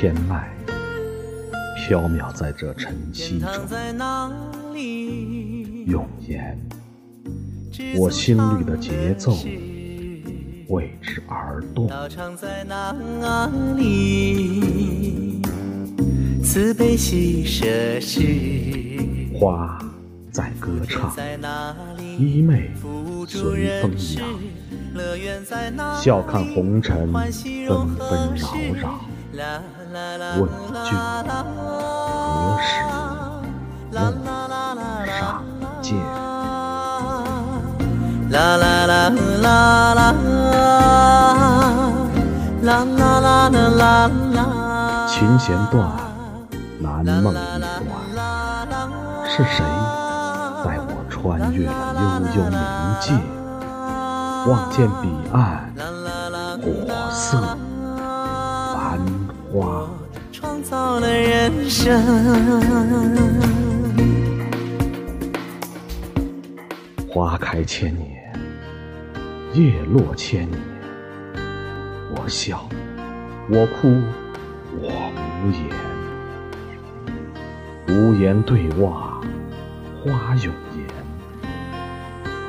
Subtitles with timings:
[0.00, 0.40] 天籁，
[1.76, 3.50] 飘渺在这晨曦中，
[5.84, 6.58] 永言
[7.98, 9.36] 我心里的节奏
[10.68, 11.86] 为之而动。
[16.42, 18.22] 慈悲喜舍时，
[19.34, 19.78] 花
[20.32, 21.14] 在歌唱，
[22.18, 22.70] 衣袂
[23.28, 24.26] 随风扬。
[26.00, 27.30] 笑看红尘纷
[27.98, 28.54] 纷扰
[29.32, 29.62] 扰，
[29.92, 30.48] 问
[30.84, 30.96] 君
[31.56, 32.70] 何时
[33.96, 34.78] 梦
[35.18, 35.18] 上
[35.82, 35.98] 见？
[38.30, 39.10] 啦啦啦
[39.42, 39.44] 啦
[39.94, 40.14] 啦
[42.62, 43.50] 啦啦啦
[44.32, 44.36] 啦，
[45.08, 45.74] 琴弦断，
[46.78, 47.66] 难梦一段。
[49.26, 49.64] 是谁
[50.64, 51.72] 带我穿越了
[52.34, 52.54] 悠悠冥
[53.00, 53.06] 界？
[54.46, 55.74] 望见彼岸，
[56.62, 56.64] 火
[57.10, 57.28] 色
[59.52, 59.88] 花。
[60.32, 62.00] 创造了人生。
[67.08, 68.32] 花开千年，
[69.52, 70.60] 叶落千年。
[72.14, 72.68] 我笑，
[73.48, 74.00] 我哭，
[74.80, 74.88] 我
[75.42, 75.64] 无言。
[77.88, 79.20] 无言对望，
[80.04, 80.86] 花永言。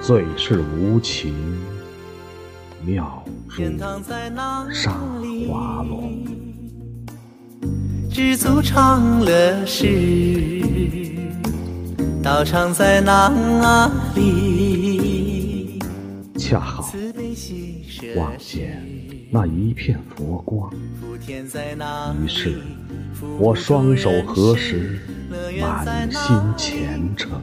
[0.00, 1.34] 最是无情。
[2.84, 3.62] 妙珠
[4.72, 4.92] 沙
[5.48, 6.24] 华龙，
[8.16, 10.62] 知足常乐时，
[12.22, 13.30] 道场在哪
[14.14, 15.78] 里？
[16.38, 16.90] 恰好
[18.16, 18.82] 望见
[19.30, 20.72] 那一片佛光，
[21.28, 22.58] 于是
[23.38, 24.98] 我双手合十，
[25.60, 27.38] 满心虔诚。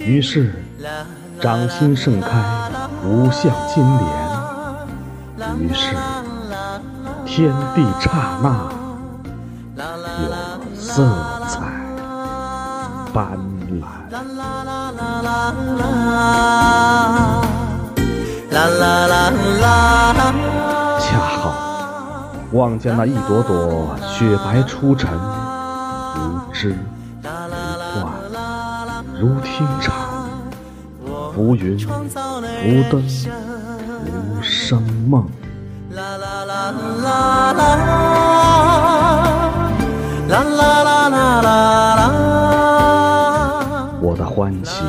[0.00, 0.52] 于是。
[1.40, 2.28] 掌心盛开
[3.02, 5.96] 无相金莲，于是
[7.24, 8.83] 天地刹那
[10.22, 10.24] 有
[10.74, 11.04] 色
[11.48, 11.60] 彩
[13.12, 13.36] 斑
[13.68, 13.82] 斓。
[21.00, 21.42] 恰好
[22.52, 25.10] 望见那一朵朵雪白初晨，
[26.14, 26.76] 如枝
[27.20, 27.28] 如
[28.00, 28.06] 幻，
[29.20, 29.92] 如听蝉。
[31.34, 31.88] 浮云，浮
[32.90, 33.02] 灯，
[34.04, 35.28] 如生梦。
[44.34, 44.82] 欢喜，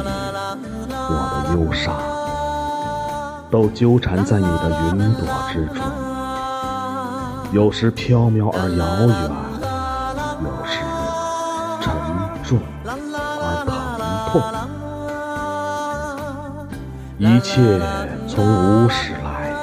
[0.92, 1.94] 我的忧伤，
[3.52, 5.86] 都纠缠在你的云朵之中。
[7.52, 9.32] 有时飘渺而遥远，
[10.42, 10.80] 有时
[11.80, 11.94] 沉
[12.44, 13.72] 重而疼
[14.32, 14.42] 痛。
[17.20, 17.80] 一切
[18.28, 19.54] 从无始来，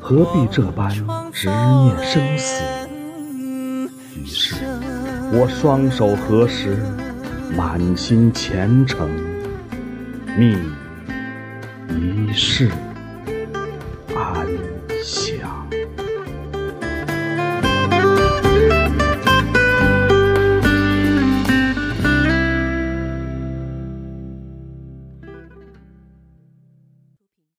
[0.00, 0.88] 何必这般
[1.32, 2.62] 执念生死？
[4.14, 4.54] 于是，
[5.32, 6.78] 我双手合十，
[7.56, 9.08] 满心虔诚，
[10.36, 10.56] 觅
[11.88, 12.68] 一世。